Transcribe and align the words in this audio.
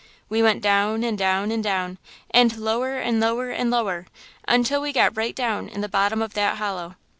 We 0.29 0.41
went 0.41 0.63
down 0.63 1.03
and 1.03 1.15
down 1.15 1.51
and 1.51 1.63
down, 1.63 1.99
and 2.31 2.57
lower 2.57 2.95
and 2.97 3.19
lower 3.19 3.51
and 3.51 3.69
lower 3.69 4.07
until 4.47 4.81
we 4.81 4.91
got 4.93 5.15
right 5.15 5.35
down 5.35 5.69
in 5.69 5.81
the 5.81 5.87
bottom 5.87 6.23
of 6.23 6.33
that 6.33 6.57
hollow. 6.57 6.95